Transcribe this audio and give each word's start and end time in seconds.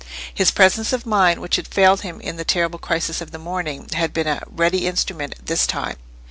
His 0.33 0.49
presence 0.49 0.93
of 0.93 1.05
mind, 1.05 1.39
which 1.39 1.57
had 1.57 1.67
failed 1.67 2.01
him 2.01 2.19
in 2.21 2.35
the 2.35 2.43
terrible 2.43 2.79
crisis 2.79 3.21
of 3.21 3.29
the 3.29 3.37
morning, 3.37 3.87
had 3.93 4.13
been 4.13 4.25
a 4.25 4.41
ready 4.49 4.87
instrument 4.87 5.35
this 5.45 5.67
time. 5.67 5.97